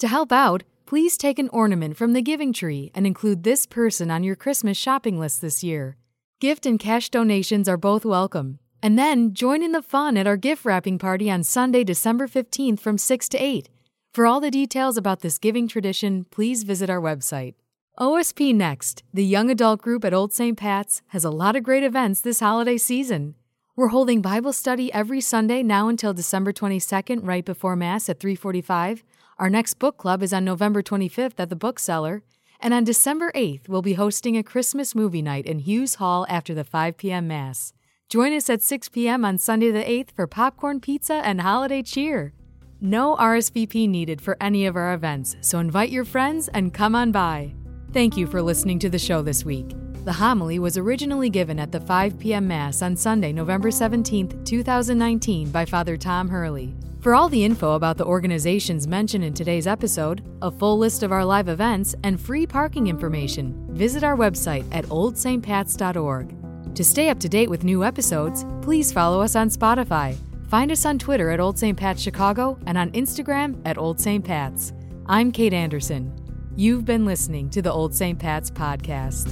To 0.00 0.06
help 0.06 0.30
out, 0.30 0.64
please 0.84 1.16
take 1.16 1.38
an 1.38 1.48
ornament 1.50 1.96
from 1.96 2.12
the 2.12 2.20
Giving 2.20 2.52
Tree 2.52 2.90
and 2.94 3.06
include 3.06 3.42
this 3.42 3.64
person 3.64 4.10
on 4.10 4.22
your 4.22 4.36
Christmas 4.36 4.76
shopping 4.76 5.18
list 5.18 5.40
this 5.40 5.64
year. 5.64 5.96
Gift 6.42 6.66
and 6.66 6.78
cash 6.78 7.08
donations 7.08 7.66
are 7.66 7.78
both 7.78 8.04
welcome. 8.04 8.58
And 8.82 8.98
then 8.98 9.32
join 9.32 9.62
in 9.62 9.72
the 9.72 9.80
fun 9.80 10.18
at 10.18 10.26
our 10.26 10.36
gift 10.36 10.66
wrapping 10.66 10.98
party 10.98 11.30
on 11.30 11.42
Sunday, 11.42 11.84
December 11.84 12.28
15th 12.28 12.80
from 12.80 12.98
6 12.98 13.28
to 13.30 13.38
8. 13.38 13.70
For 14.12 14.26
all 14.26 14.40
the 14.40 14.50
details 14.50 14.98
about 14.98 15.20
this 15.20 15.38
giving 15.38 15.68
tradition, 15.68 16.26
please 16.30 16.64
visit 16.64 16.90
our 16.90 17.00
website. 17.00 17.54
OSP 18.00 18.54
Next, 18.54 19.02
the 19.12 19.22
young 19.22 19.50
adult 19.50 19.82
group 19.82 20.06
at 20.06 20.14
Old 20.14 20.32
St. 20.32 20.56
Pat's, 20.56 21.02
has 21.08 21.22
a 21.22 21.30
lot 21.30 21.54
of 21.54 21.62
great 21.62 21.82
events 21.82 22.22
this 22.22 22.40
holiday 22.40 22.78
season. 22.78 23.34
We're 23.76 23.88
holding 23.88 24.22
Bible 24.22 24.54
study 24.54 24.90
every 24.90 25.20
Sunday 25.20 25.62
now 25.62 25.86
until 25.88 26.14
December 26.14 26.50
22nd, 26.50 27.20
right 27.22 27.44
before 27.44 27.76
Mass 27.76 28.08
at 28.08 28.18
345. 28.18 29.04
Our 29.38 29.50
next 29.50 29.74
book 29.74 29.98
club 29.98 30.22
is 30.22 30.32
on 30.32 30.46
November 30.46 30.82
25th 30.82 31.34
at 31.36 31.50
the 31.50 31.56
Bookseller. 31.56 32.22
And 32.58 32.72
on 32.72 32.84
December 32.84 33.32
8th, 33.34 33.68
we'll 33.68 33.82
be 33.82 33.92
hosting 33.92 34.34
a 34.34 34.42
Christmas 34.42 34.94
movie 34.94 35.20
night 35.20 35.44
in 35.44 35.58
Hughes 35.58 35.96
Hall 35.96 36.24
after 36.30 36.54
the 36.54 36.64
5 36.64 36.96
p.m. 36.96 37.28
Mass. 37.28 37.74
Join 38.08 38.32
us 38.32 38.48
at 38.48 38.62
6 38.62 38.88
p.m. 38.88 39.26
on 39.26 39.36
Sunday 39.36 39.70
the 39.70 39.84
8th 39.84 40.12
for 40.12 40.26
popcorn 40.26 40.80
pizza 40.80 41.20
and 41.22 41.42
holiday 41.42 41.82
cheer. 41.82 42.32
No 42.80 43.14
RSVP 43.16 43.86
needed 43.90 44.22
for 44.22 44.38
any 44.40 44.64
of 44.64 44.74
our 44.74 44.94
events, 44.94 45.36
so 45.42 45.58
invite 45.58 45.90
your 45.90 46.06
friends 46.06 46.48
and 46.48 46.72
come 46.72 46.94
on 46.94 47.12
by. 47.12 47.52
Thank 47.92 48.16
you 48.16 48.28
for 48.28 48.40
listening 48.40 48.78
to 48.80 48.88
the 48.88 49.00
show 49.00 49.20
this 49.20 49.44
week. 49.44 49.74
The 50.04 50.12
homily 50.12 50.60
was 50.60 50.78
originally 50.78 51.28
given 51.28 51.58
at 51.58 51.72
the 51.72 51.80
5 51.80 52.20
p.m. 52.20 52.46
Mass 52.46 52.82
on 52.82 52.94
Sunday, 52.94 53.32
November 53.32 53.72
17, 53.72 54.44
2019, 54.44 55.50
by 55.50 55.64
Father 55.64 55.96
Tom 55.96 56.28
Hurley. 56.28 56.72
For 57.00 57.16
all 57.16 57.28
the 57.28 57.44
info 57.44 57.72
about 57.72 57.96
the 57.96 58.04
organizations 58.04 58.86
mentioned 58.86 59.24
in 59.24 59.34
today's 59.34 59.66
episode, 59.66 60.22
a 60.40 60.52
full 60.52 60.78
list 60.78 61.02
of 61.02 61.10
our 61.10 61.24
live 61.24 61.48
events, 61.48 61.96
and 62.04 62.20
free 62.20 62.46
parking 62.46 62.86
information, 62.86 63.66
visit 63.74 64.04
our 64.04 64.16
website 64.16 64.64
at 64.70 64.84
oldstpats.org. 64.84 66.74
To 66.76 66.84
stay 66.84 67.08
up 67.08 67.18
to 67.18 67.28
date 67.28 67.50
with 67.50 67.64
new 67.64 67.82
episodes, 67.82 68.46
please 68.62 68.92
follow 68.92 69.20
us 69.20 69.34
on 69.34 69.50
Spotify. 69.50 70.16
Find 70.48 70.70
us 70.70 70.86
on 70.86 70.98
Twitter 71.00 71.30
at 71.30 71.40
Old 71.40 71.58
St. 71.58 71.76
Pat 71.76 71.98
Chicago 71.98 72.56
and 72.66 72.78
on 72.78 72.92
Instagram 72.92 73.60
at 73.64 73.78
Old 73.78 74.00
St. 74.00 74.24
Pat's. 74.24 74.72
I'm 75.06 75.32
Kate 75.32 75.52
Anderson. 75.52 76.14
You've 76.56 76.84
been 76.84 77.06
listening 77.06 77.48
to 77.50 77.62
the 77.62 77.72
Old 77.72 77.94
St. 77.94 78.18
Pat's 78.18 78.50
podcast. 78.50 79.30